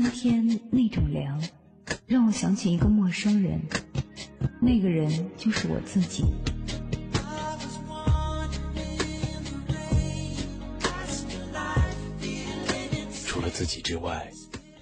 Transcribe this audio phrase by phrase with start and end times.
[0.00, 1.42] 春天那种凉，
[2.06, 3.60] 让我想起一个陌生人，
[4.60, 6.22] 那个人就是我自己。
[13.26, 14.30] 除了自己之外，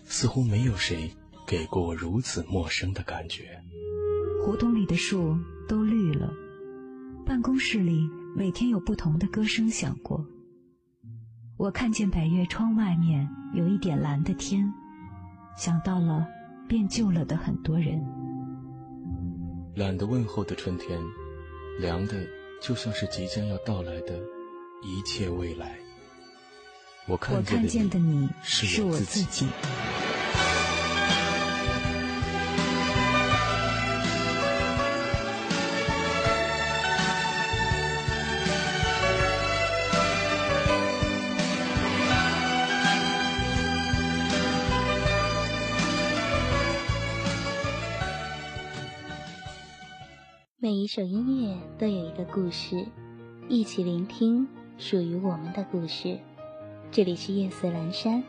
[0.05, 1.11] 似乎没有谁
[1.47, 3.59] 给过我如此陌生的感觉。
[4.45, 6.31] 胡同里的树都绿了，
[7.25, 8.07] 办公室里
[8.37, 10.27] 每天有不同的歌声响过。
[11.57, 14.71] 我看见百叶窗外面有一点蓝的天，
[15.57, 16.27] 想到了
[16.69, 18.01] 变旧了的很多人。
[19.75, 21.01] 懒得问候的春天，
[21.81, 22.15] 凉的
[22.63, 24.19] 就像是即将要到来的
[24.83, 25.77] 一切未来。
[27.09, 29.47] 我看见的你是我自己。
[50.87, 52.87] 一首音乐都有一个故事，
[53.49, 54.47] 一起聆听
[54.79, 56.17] 属于我们的故事。
[56.93, 58.23] 这里是夜色阑珊，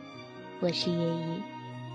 [0.58, 1.40] 我是夜雨，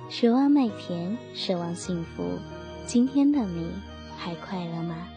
[0.09, 2.39] 守望麦田，守望幸福。
[2.85, 3.71] 今天的你
[4.17, 5.09] 还快乐吗？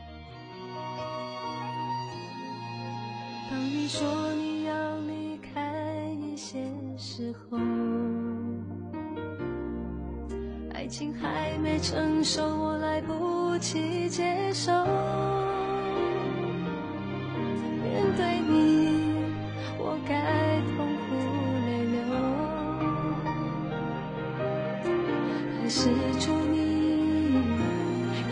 [3.48, 6.58] 当你说你要离开一些
[6.98, 7.56] 时候，
[10.86, 14.70] 爱情还没成熟，我来不及接受。
[17.82, 19.16] 面对你，
[19.80, 20.14] 我该
[20.76, 21.10] 痛苦
[21.66, 21.98] 泪流。
[25.60, 26.54] 还是祝你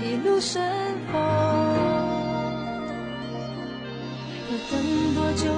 [0.00, 0.62] 一路顺
[1.10, 1.20] 风。
[4.46, 4.72] 要等
[5.16, 5.50] 多久？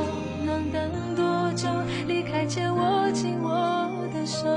[0.47, 1.69] 能等多久？
[2.09, 4.49] 离开前握紧我的手。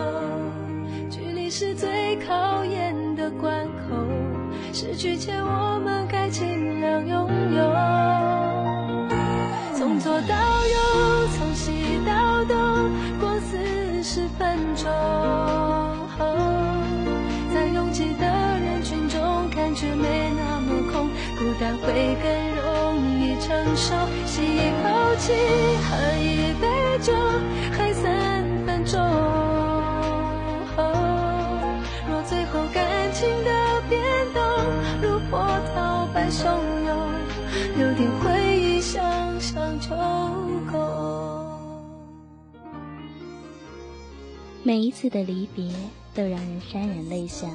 [1.49, 3.95] 是最考验的关口，
[4.71, 7.63] 失去前我们该尽量拥有。
[9.75, 11.71] 从左到右，从西
[12.05, 12.55] 到东，
[13.19, 13.57] 过四
[14.03, 14.87] 十分钟。
[17.51, 23.95] 在拥挤的人群中，感觉没那么空，孤单会更容易承受。
[24.27, 25.33] 吸一口气，
[25.89, 26.28] 喝一
[33.19, 34.01] 情的变
[34.33, 34.41] 动
[35.01, 35.37] 如波
[35.75, 36.45] 涛般汹
[36.85, 36.97] 涌，
[37.75, 39.89] 留点回忆想想就
[40.71, 40.79] 够。
[44.63, 45.69] 每一次的离别
[46.13, 47.49] 都让人潸然泪下，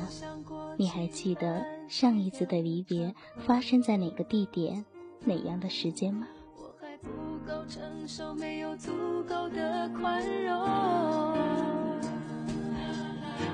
[0.76, 1.64] 你还记得？
[1.88, 3.14] 上一次的离别
[3.46, 4.84] 发生在哪个地点、
[5.24, 6.26] 哪样的时间吗？
[6.58, 7.08] 我还不
[7.46, 8.90] 够成熟，没有足
[9.26, 11.34] 够的宽容，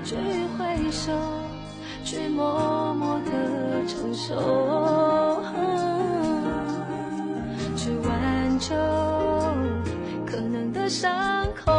[0.03, 0.15] 去
[0.57, 1.13] 挥手，
[2.03, 4.35] 去默默的承受，
[7.75, 8.75] 去挽救
[10.25, 11.09] 可能的伤
[11.55, 11.71] 口。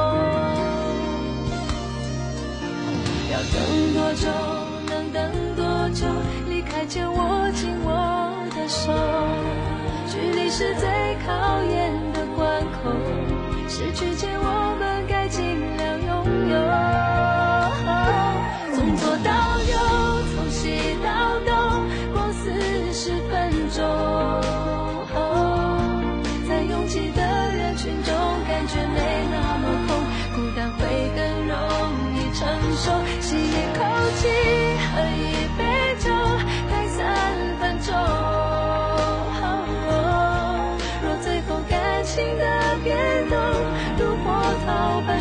[3.31, 4.27] 要等多久？
[4.89, 5.21] 能等
[5.57, 6.07] 多久？
[6.49, 7.91] 离开前握紧我
[8.55, 8.93] 的手，
[10.09, 10.89] 距离是最
[11.27, 12.91] 考验的关口，
[13.69, 14.62] 失去前我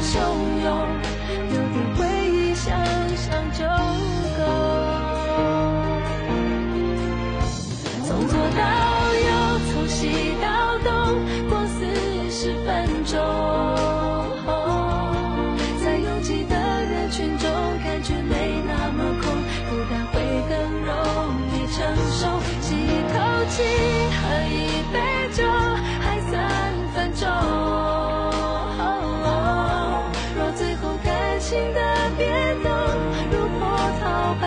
[0.02, 0.31] 涛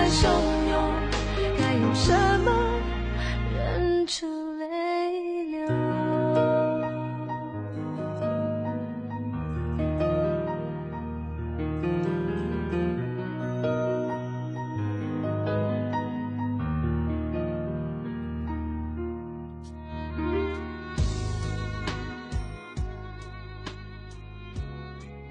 [0.04, 0.28] 涛般汹
[0.68, 0.76] 涌，
[1.58, 2.52] 该用什么
[3.54, 4.26] 忍住
[4.58, 5.66] 泪流？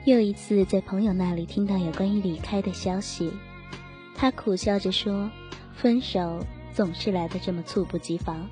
[0.06, 3.32] 又一次在朋友那里听到有关于离开的消息，
[4.16, 5.30] 他苦笑着说
[5.76, 8.48] ：“分手总是来的这么猝不及防。”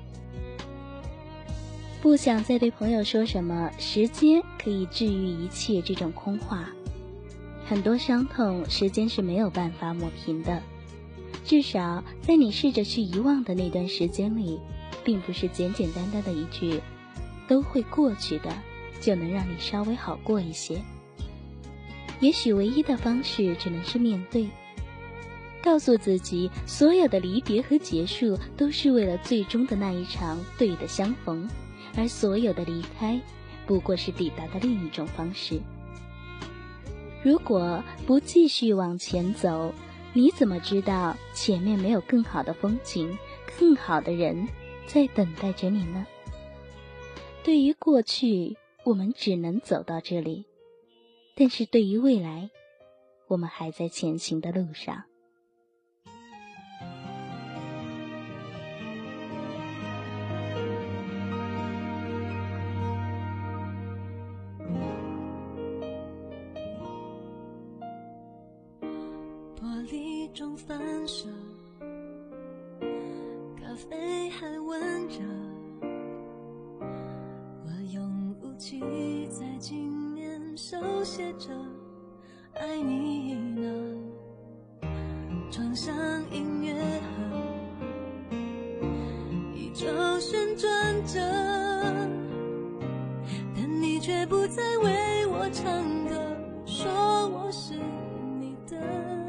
[2.02, 6.68] 不想再对朋友说什么“时间可以治愈一切”这种空话。
[7.64, 10.60] 很多伤痛，时间是没有办法抹平的。
[11.44, 14.60] 至少在你试着去遗忘的那段时间里，
[15.04, 16.80] 并不是简简单单的一句
[17.48, 18.52] “都会过去的”，
[19.00, 20.80] 就能让你稍微好过一些。
[22.20, 24.48] 也许唯一的方式只能是面对，
[25.62, 31.48] 告诉自己，所有的离别和结束都是为了最终的那一场对的相逢，
[31.96, 33.20] 而所有的离开，
[33.66, 35.60] 不过是抵达的另一种方式。
[37.22, 39.72] 如果不继续往前走，
[40.12, 43.16] 你怎么知道前面没有更好的风景、
[43.58, 44.48] 更好的人
[44.86, 46.04] 在等待着你呢？
[47.44, 50.44] 对于过去，我们只能走到这里。
[51.34, 52.50] 但是对于未来，
[53.28, 55.04] 我们还在前行的路上。
[70.72, 71.28] 璃中反射，
[73.60, 75.18] 咖啡还温热，
[77.64, 78.80] 我用雾气
[79.28, 80.00] 在镜。
[80.54, 81.48] 手写着
[82.54, 83.72] 爱你呢，
[85.50, 85.94] 窗上
[86.30, 87.12] 音乐盒
[89.54, 89.86] 依旧
[90.20, 91.18] 旋转着，
[93.56, 96.36] 但你却不再为我唱歌，
[96.66, 96.92] 说
[97.30, 97.72] 我是
[98.38, 99.21] 你的。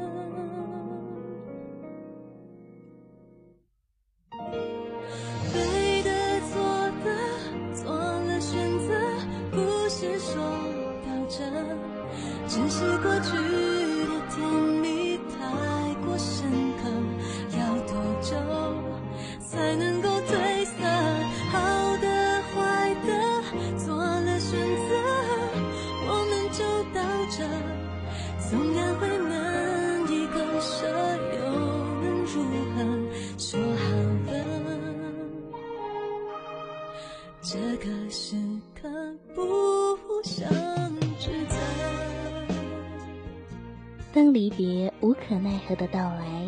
[45.04, 46.46] 无可奈何的到来，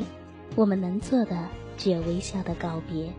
[0.55, 1.37] 我们能做的
[1.77, 3.13] 只有微笑的告别。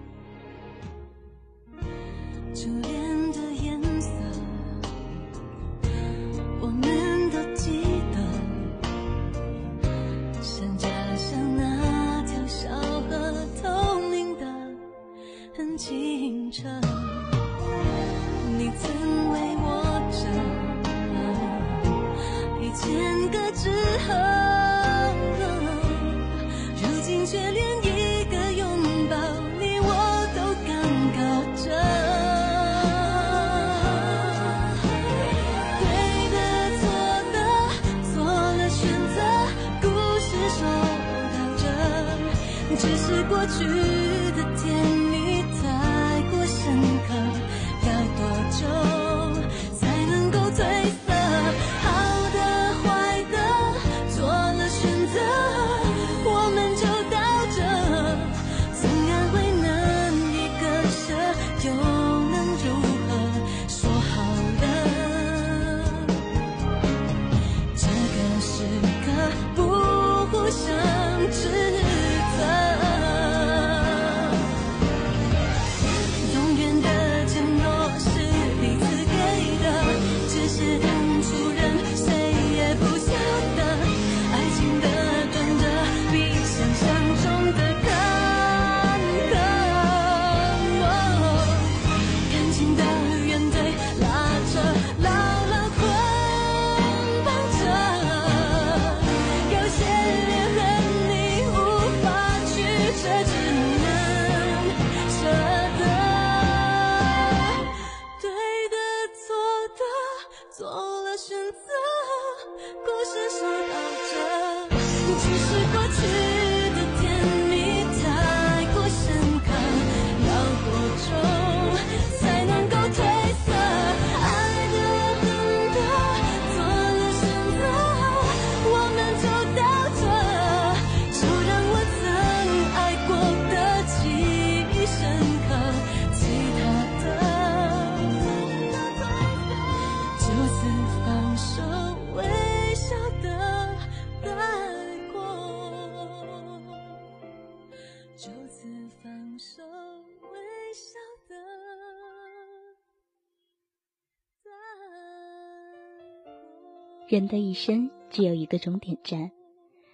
[157.07, 159.31] 人的一生只有一个终点站，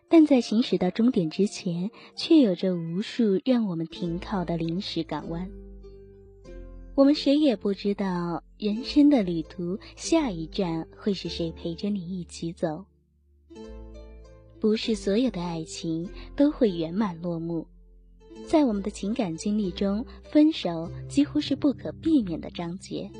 [0.10, 5.48] 但在行驶到终点之前，却有着无数让我们停靠的临时港湾。
[6.96, 12.86] 我们谁也不知道人生的旅途下一站会是谁陪着你一起走。
[14.60, 17.68] 不是所有的爱情都会圆满落幕，
[18.48, 23.12] 在我们的情感经历中，分手几乎是不可避免的章节。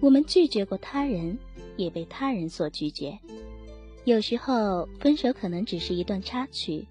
[0.00, 1.38] 我们拒绝过他人，
[1.76, 3.18] 也被他人所拒绝。
[4.04, 6.86] 有时候，分手可能只是一段插曲，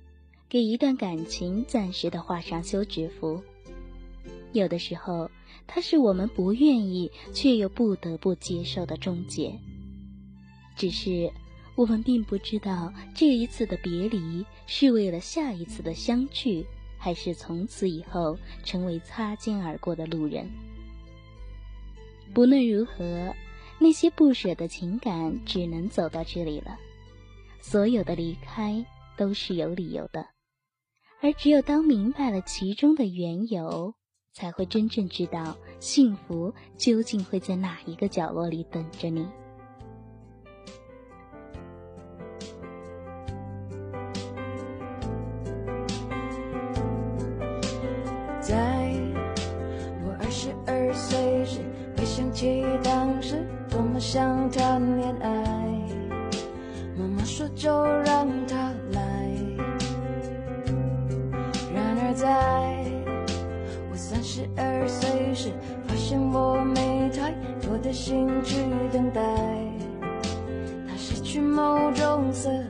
[0.50, 3.42] 给一段感情暂时的画上休止符。
[4.52, 5.30] 有的时候，
[5.68, 9.58] 它是我们不愿意却又不得不接受的终结。
[10.76, 11.32] 只是，
[11.76, 16.66] 我们并不知道这一次的别离是为了下一次的相聚，
[16.98, 20.50] 还是从此以后成为擦肩而过的路人。
[22.36, 23.34] 不论如何，
[23.80, 26.78] 那些不舍的情感只能走到这里了。
[27.62, 30.28] 所有的离开都是有理由的，
[31.22, 33.96] 而只有当明白了其中的缘由。
[34.34, 39.26] 才会真正知道幸福究竟会在哪一个角落里等着你。
[52.36, 55.30] 回想起当时多么想谈恋爱，
[56.98, 59.02] 妈妈说就让他来。
[61.74, 62.28] 然而在
[63.90, 65.54] 我三十二岁时，
[65.88, 67.32] 发现我没太
[67.66, 68.58] 多的心去
[68.92, 69.22] 等待，
[70.90, 72.65] 它失去某种色彩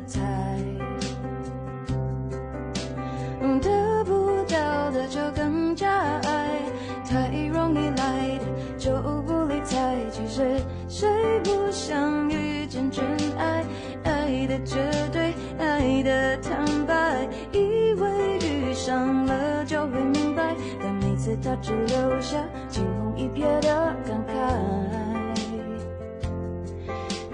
[10.88, 11.10] 谁
[11.44, 13.04] 不想遇见真
[13.38, 13.64] 爱？
[14.04, 14.78] 爱的绝
[15.12, 20.56] 对，爱的坦白，以为遇上了就会明白。
[20.82, 22.38] 但每次他只留下
[22.70, 24.34] 惊鸿一瞥的感慨，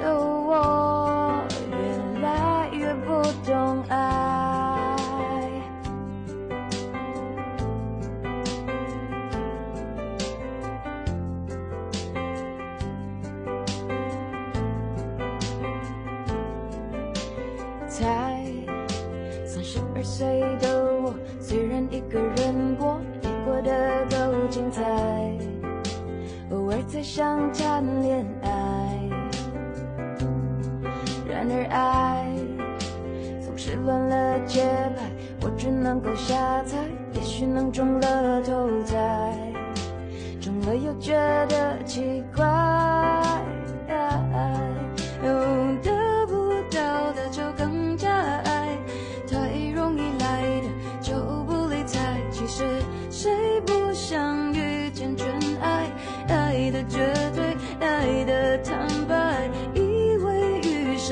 [0.04, 4.11] 我越来越不懂爱。
[27.02, 28.50] 偶尔才想谈恋爱。
[31.28, 32.28] 然而爱
[33.44, 34.62] 总是乱了节
[34.96, 36.78] 拍，我只能够瞎猜，
[37.14, 39.36] 也许能中了头彩，
[40.40, 41.14] 中了又觉
[41.50, 43.01] 得奇怪。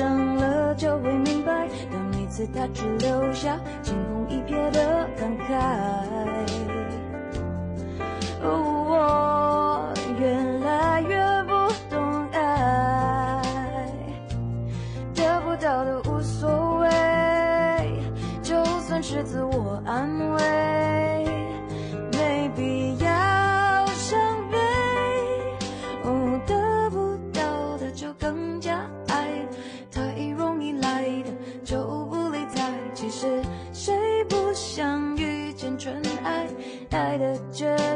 [0.00, 5.99] 上了就会明白，但每次他只留下惊鸿一瞥的感慨。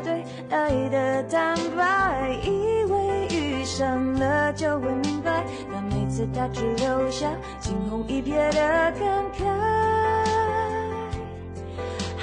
[0.05, 5.43] 对，爱的坦白，以为遇上了就会明白，
[5.73, 9.45] 但每次他只留下惊鸿一瞥的感慨。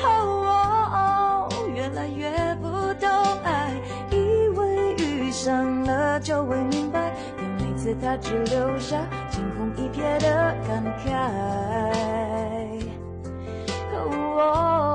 [0.04, 2.30] 哦越来越
[2.62, 2.70] 不
[3.00, 3.10] 懂
[3.44, 3.74] 爱，
[4.12, 8.98] 以为遇上了就会明白，但每次他只留下
[9.32, 11.10] 惊鸿一瞥的感慨。
[13.94, 14.91] 我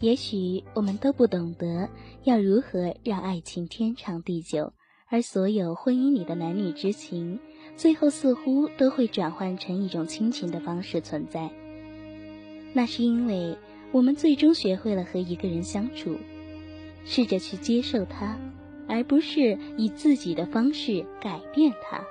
[0.00, 1.88] 也许我们都不懂得
[2.22, 4.72] 要如何让爱情天长地久，
[5.08, 7.40] 而所有婚姻里的男女之情，
[7.76, 11.50] 最后似乎都会转换成一种亲情的方式存在。
[12.74, 13.56] 那是因为
[13.90, 16.16] 我们最终学会了和一个人相处，
[17.04, 18.38] 试着去接受他，
[18.86, 22.04] 而不是以自己的方式改变他。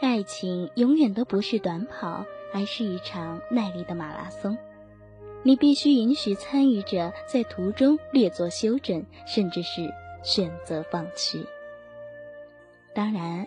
[0.00, 4.56] 爱情永远都不是短跑，而是一场耐力的马拉松。
[5.42, 9.90] 你必须允许参与者在途中略作休整，甚至是
[10.22, 11.46] 选择放弃。
[12.94, 13.46] 当然，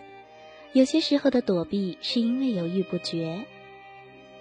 [0.72, 3.44] 有些时候的躲避是因为犹豫不决。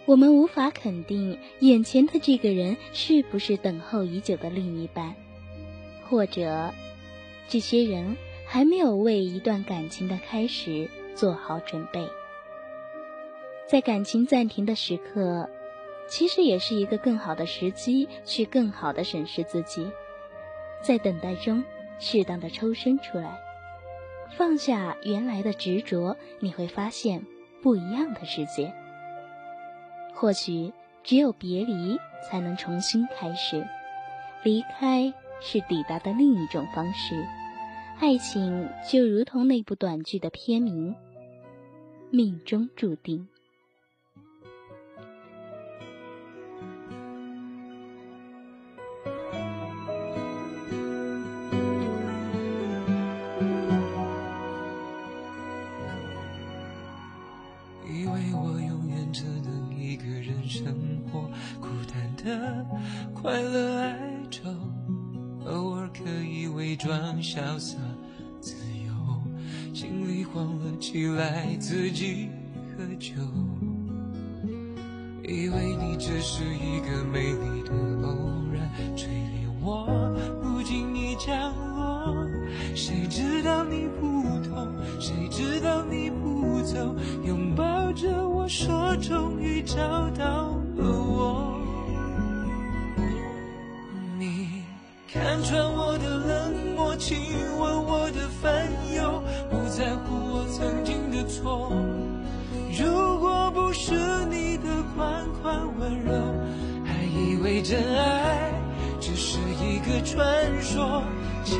[0.06, 5.16] 我们无法肯定眼前的这个人是不是等候已久的另一半，
[6.10, 6.74] 或者，
[7.48, 12.10] 这些人还没有为一段感情的开始做好准备。
[13.66, 15.50] 在感情暂停的时刻，
[16.14, 19.92] 其实也是一个更好的时机，去更好的审视自己，
[20.80, 21.64] 在等待中
[21.98, 23.36] 适当的抽身出来，
[24.38, 27.26] 放下原来的执着，你会发现
[27.64, 28.72] 不一样的世界。
[30.14, 31.98] 或许只有别离
[32.30, 33.66] 才能重新开始，
[34.44, 37.26] 离开是抵达的另一种方式。
[38.00, 40.94] 爱情就如同那部短剧的片名，
[42.12, 43.28] 命中注定。
[62.24, 62.66] 的
[63.14, 64.00] 快乐哀
[64.32, 64.50] 愁，
[65.46, 67.78] 偶尔可以伪装潇洒
[68.40, 68.94] 自由，
[69.74, 72.30] 心里慌了起来，自己
[72.70, 73.14] 喝酒。
[75.26, 77.74] 以为你只是一个美丽的
[78.08, 78.18] 偶
[78.54, 79.86] 然，垂怜我
[80.42, 82.16] 不经意降落。
[82.76, 84.68] 谁知道你不痛，
[85.00, 86.96] 谁知道你不走，
[87.26, 89.78] 拥抱着我说终于找
[90.12, 91.63] 到了我。
[95.34, 97.18] 看穿我的冷漠，亲
[97.58, 99.20] 吻我的烦忧，
[99.50, 101.72] 不在乎我曾经的错。
[102.78, 103.96] 如果不是
[104.30, 106.14] 你的款款温柔，
[106.86, 108.52] 还以为真爱
[109.00, 110.24] 只是一个传
[110.62, 111.02] 说。
[111.44, 111.60] 请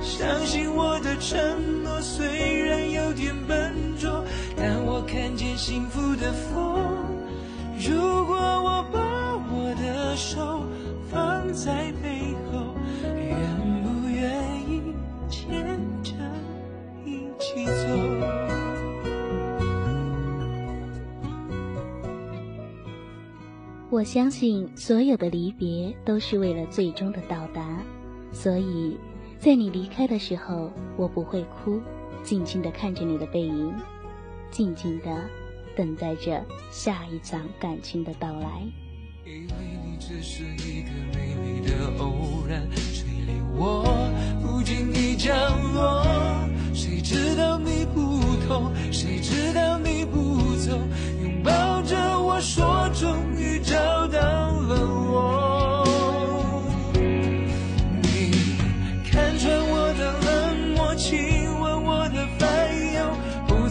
[0.00, 4.24] 相信我的承诺，虽然有点笨拙，
[4.56, 6.78] 但我看见幸福的风。
[7.76, 9.00] 如果我把
[9.50, 10.62] 我的手
[11.10, 11.92] 放在
[23.94, 27.80] 我相信所有的离别都是为了最终的到达，
[28.32, 28.98] 所以，
[29.38, 31.80] 在你离开的时候，我不会哭，
[32.24, 33.72] 静静的看着你的背影，
[34.50, 35.06] 静静的
[35.76, 38.64] 等待着下一场感情的到来。
[39.24, 39.54] 以为
[39.86, 43.84] 你只是一个美丽的偶然，垂怜我
[44.42, 45.38] 不经意降
[45.72, 46.04] 落，
[46.74, 48.00] 谁知道你不
[48.48, 49.73] 同，谁知道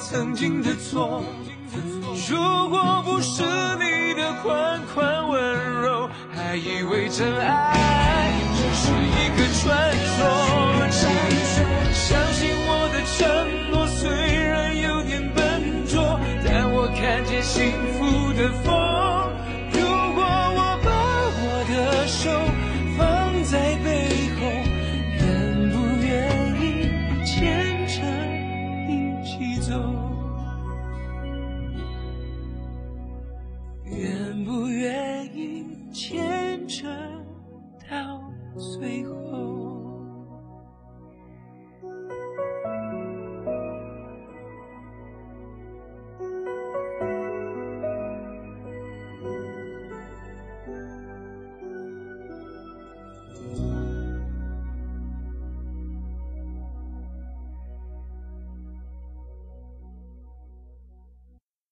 [0.00, 1.22] 曾经的错。
[2.28, 3.42] 如果不是
[3.76, 10.09] 你的款款温柔，还以为真爱只是一个传说。